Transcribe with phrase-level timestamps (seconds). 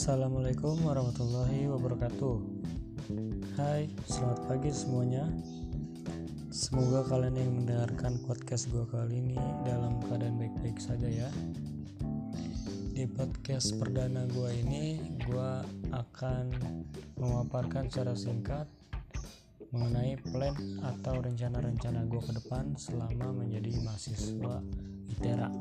[0.00, 2.36] Assalamualaikum warahmatullahi wabarakatuh.
[3.60, 5.28] Hai, selamat pagi semuanya.
[6.48, 11.28] Semoga kalian yang mendengarkan podcast gue kali ini dalam keadaan baik-baik saja ya.
[12.96, 15.52] Di podcast perdana gue ini gue
[15.92, 16.48] akan
[17.20, 18.72] memaparkan secara singkat
[19.68, 24.64] mengenai plan atau rencana-rencana gue ke depan selama menjadi mahasiswa
[25.12, 25.52] ITERA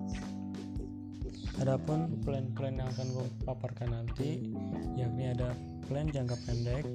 [1.59, 4.48] Adapun plan-plan yang akan gue paparkan nanti,
[4.95, 5.52] yakni ada
[5.91, 6.88] plan jangka pendek,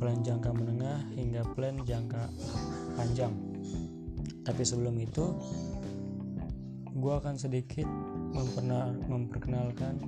[0.00, 2.32] plan jangka menengah, hingga plan jangka
[2.96, 3.36] panjang.
[4.40, 5.36] Tapi sebelum itu,
[6.96, 7.84] gue akan sedikit
[9.04, 10.00] memperkenalkan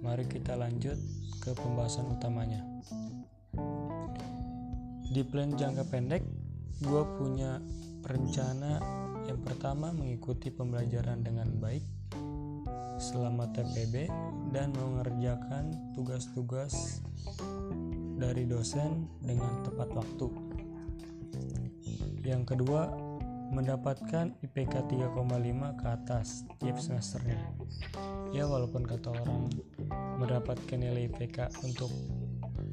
[0.00, 0.96] Mari kita lanjut
[1.44, 2.64] ke pembahasan utamanya.
[5.12, 6.24] Di plan jangka pendek,
[6.80, 7.60] gue punya
[8.02, 8.80] rencana
[9.28, 12.01] yang pertama mengikuti pembelajaran dengan baik
[13.02, 14.06] selama TPB
[14.54, 17.02] dan mengerjakan tugas-tugas
[18.14, 20.30] dari dosen dengan tepat waktu.
[22.22, 22.94] Yang kedua,
[23.50, 27.42] mendapatkan IPK 3,5 ke atas tiap semesternya.
[28.30, 29.50] Ya walaupun kata orang
[30.22, 31.90] mendapatkan nilai IPK untuk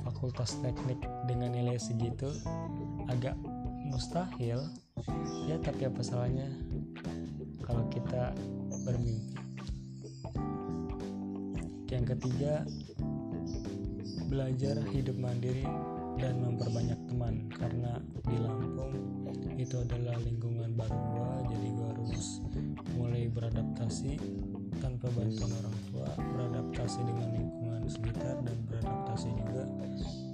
[0.06, 2.30] fakultas teknik dengan nilai segitu
[3.10, 3.36] agak
[3.90, 4.62] mustahil
[5.50, 6.46] ya tapi apa salahnya
[7.66, 8.38] kalau kita
[8.86, 9.39] bermimpi
[11.90, 12.62] yang ketiga,
[14.30, 15.66] belajar hidup mandiri
[16.22, 17.50] dan memperbanyak teman.
[17.50, 17.98] Karena
[18.30, 18.94] di Lampung
[19.58, 22.40] itu adalah lingkungan baru gua jadi gua harus
[22.96, 24.22] mulai beradaptasi
[24.80, 29.64] tanpa bantuan orang tua beradaptasi dengan lingkungan sekitar dan beradaptasi juga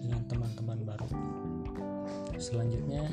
[0.04, 1.10] dengan teman-teman baru.
[2.38, 3.10] Selanjutnya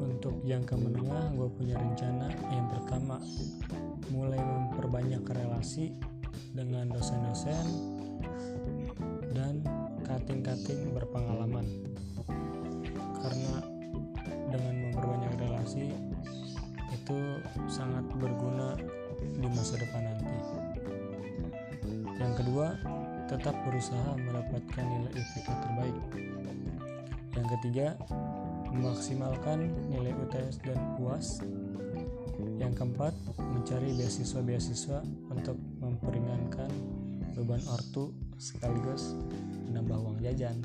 [0.00, 3.16] untuk jangka menengah gue punya rencana yang pertama
[4.12, 5.96] mulai memperbanyak relasi
[6.54, 7.66] dengan dosen-dosen
[9.30, 9.62] dan
[10.02, 11.66] kating-kating berpengalaman.
[13.20, 13.54] Karena
[14.50, 15.94] dengan memperbanyak relasi
[16.90, 17.18] itu
[17.70, 18.74] sangat berguna
[19.20, 20.36] di masa depan nanti.
[22.18, 22.66] Yang kedua
[23.30, 25.98] tetap berusaha mendapatkan nilai IPK terbaik.
[27.38, 27.86] Yang ketiga
[28.74, 31.42] memaksimalkan nilai UTS dan UAS
[32.60, 35.02] yang keempat, mencari beasiswa-beasiswa
[35.32, 36.70] untuk memperingankan
[37.36, 39.16] beban ortu sekaligus
[39.70, 40.60] menambah uang jajan.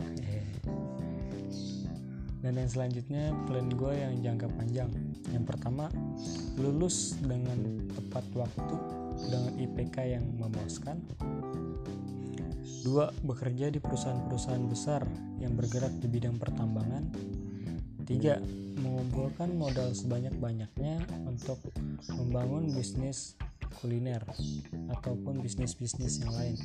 [2.45, 4.91] Dan yang selanjutnya plan gue yang jangka panjang.
[5.33, 5.89] Yang pertama,
[6.61, 7.57] lulus dengan
[7.89, 8.75] tepat waktu
[9.17, 11.01] dengan IPK yang memuaskan.
[12.85, 15.01] Dua, bekerja di perusahaan-perusahaan besar
[15.41, 17.09] yang bergerak di bidang pertambangan.
[18.05, 18.37] Tiga,
[18.77, 21.57] mengumpulkan modal sebanyak-banyaknya untuk
[22.13, 23.33] membangun bisnis
[23.81, 24.21] kuliner
[24.93, 26.55] ataupun bisnis-bisnis yang lain.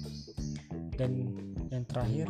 [1.01, 1.33] Dan
[1.73, 2.29] yang terakhir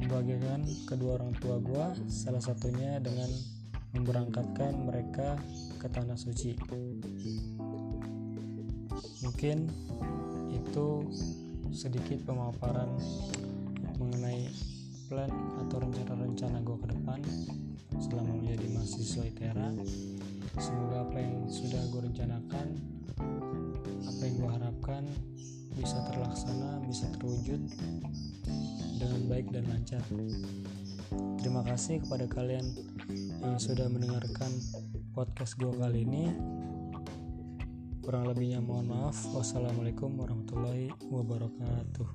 [0.00, 3.28] membagikan kedua orang tua gue salah satunya dengan
[3.92, 5.36] memberangkatkan mereka
[5.76, 6.56] ke tanah suci.
[9.20, 9.68] Mungkin
[10.56, 10.88] itu
[11.68, 12.96] sedikit pemaparan
[14.00, 14.48] mengenai
[15.12, 15.28] plan
[15.60, 17.20] atau rencana-rencana gue ke depan
[18.14, 19.74] selama menjadi mahasiswa ITERA
[20.62, 22.78] semoga apa yang sudah gue rencanakan
[24.06, 25.02] apa yang gue harapkan
[25.74, 27.58] bisa terlaksana bisa terwujud
[29.02, 29.98] dengan baik dan lancar.
[31.42, 32.62] Terima kasih kepada kalian
[33.42, 34.54] yang sudah mendengarkan
[35.10, 36.30] podcast gue kali ini.
[37.98, 39.18] Kurang lebihnya mohon maaf.
[39.34, 42.06] Wassalamualaikum warahmatullahi wabarakatuh